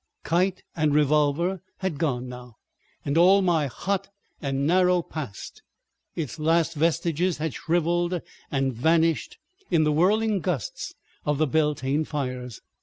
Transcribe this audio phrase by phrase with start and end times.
[0.23, 2.55] Kite and revolver had gone now,
[3.05, 4.09] and all my hot
[4.41, 5.61] and narrow past,
[6.15, 8.19] its last vestiges had shriveled
[8.49, 9.37] and vanished
[9.69, 12.61] in the whirling gusts of the Beltane fires.